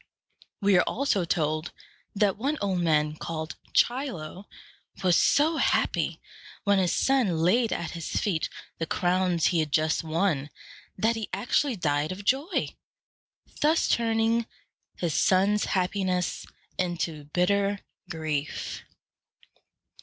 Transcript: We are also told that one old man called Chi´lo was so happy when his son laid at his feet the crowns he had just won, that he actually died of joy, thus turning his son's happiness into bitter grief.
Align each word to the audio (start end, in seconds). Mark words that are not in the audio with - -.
We 0.61 0.79
are 0.79 0.89
also 0.89 1.25
told 1.25 1.73
that 2.15 2.35
one 2.35 2.57
old 2.59 2.79
man 2.79 3.15
called 3.15 3.55
Chi´lo 3.75 4.45
was 5.03 5.15
so 5.15 5.57
happy 5.57 6.19
when 6.63 6.79
his 6.79 6.91
son 6.91 7.37
laid 7.37 7.71
at 7.71 7.91
his 7.91 8.09
feet 8.09 8.49
the 8.79 8.87
crowns 8.87 9.49
he 9.53 9.59
had 9.59 9.71
just 9.71 10.03
won, 10.03 10.49
that 10.97 11.15
he 11.15 11.29
actually 11.31 11.75
died 11.75 12.11
of 12.11 12.25
joy, 12.25 12.69
thus 13.61 13.87
turning 13.87 14.47
his 14.95 15.13
son's 15.13 15.65
happiness 15.65 16.47
into 16.79 17.25
bitter 17.25 17.81
grief. 18.09 18.81